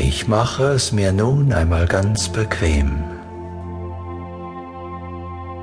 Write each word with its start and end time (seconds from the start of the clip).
Ich 0.00 0.28
mache 0.28 0.74
es 0.74 0.92
mir 0.92 1.10
nun 1.10 1.52
einmal 1.52 1.84
ganz 1.86 2.28
bequem. 2.28 3.02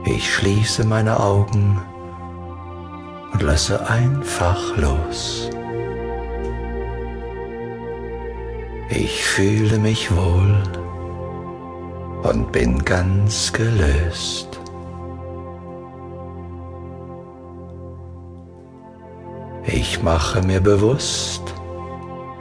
Ich 0.03 0.33
schließe 0.35 0.83
meine 0.83 1.21
Augen 1.21 1.81
und 3.31 3.41
lasse 3.41 3.89
einfach 3.89 4.75
los. 4.75 5.49
Ich 8.89 9.23
fühle 9.23 9.79
mich 9.79 10.13
wohl 10.13 10.61
und 12.23 12.51
bin 12.51 12.83
ganz 12.83 13.53
gelöst. 13.53 14.59
Ich 19.63 20.03
mache 20.03 20.41
mir 20.41 20.59
bewusst, 20.59 21.41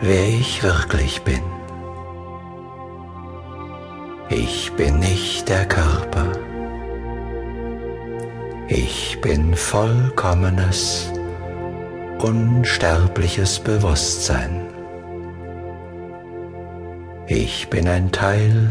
wer 0.01 0.27
ich 0.29 0.61
wirklich 0.65 1.23
bin. 1.23 1.54
Ich 4.31 4.73
bin 4.73 5.01
nicht 5.01 5.49
der 5.51 5.67
Körper. 5.67 6.33
Ich 8.69 9.21
bin 9.21 9.55
vollkommenes, 9.55 11.13
unsterbliches 12.21 13.61
Bewusstsein. 13.61 14.67
Ich 17.27 17.69
bin 17.69 17.87
ein 17.87 18.11
Teil 18.13 18.71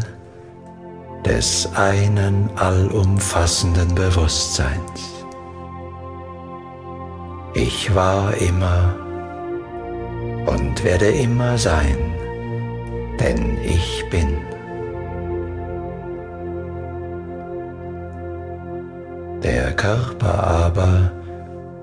des 1.24 1.70
einen 1.76 2.50
allumfassenden 2.56 3.94
Bewusstseins. 3.94 5.24
Ich 7.54 7.94
war 7.94 8.34
immer 8.38 8.96
und 10.46 10.82
werde 10.82 11.06
immer 11.06 11.56
sein, 11.56 11.96
denn 13.20 13.56
ich 13.62 14.04
bin. 14.10 14.36
Der 19.44 19.72
Körper 19.72 20.42
aber 20.42 21.12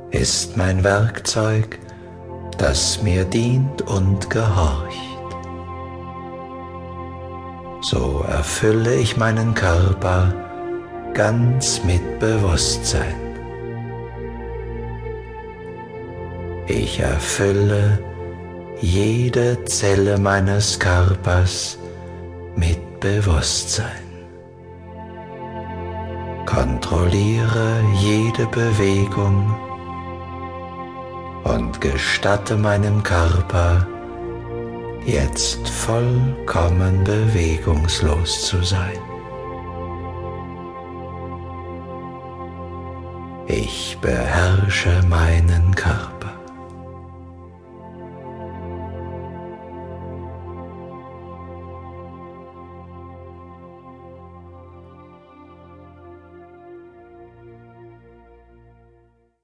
ist 0.10 0.58
mein 0.58 0.84
Werkzeug, 0.84 1.78
das 2.58 3.04
mir 3.04 3.24
dient 3.24 3.84
und 3.84 4.32
gehorcht. 4.32 4.98
So 7.82 8.26
erfülle 8.28 8.96
ich 8.96 9.16
meinen 9.16 9.54
Körper 9.54 10.34
ganz 11.14 11.84
mit 11.84 12.20
Bewusstsein. 12.20 13.16
Ich 16.66 17.00
erfülle 17.00 18.00
jede 18.80 19.64
Zelle 19.66 20.18
meines 20.18 20.80
Körpers 20.80 21.78
mit 22.56 23.00
Bewusstsein. 23.00 24.11
Kontrolliere 26.54 27.82
jede 27.94 28.46
Bewegung 28.48 29.56
und 31.46 31.80
gestatte 31.80 32.58
meinem 32.58 33.02
Körper, 33.04 33.88
jetzt 35.06 35.66
vollkommen 35.70 37.06
bewegungslos 37.06 38.48
zu 38.48 38.62
sein. 38.66 39.00
Ich 43.48 43.98
beherrsche 44.02 45.02
meinen 45.08 45.74
Körper. 45.74 46.21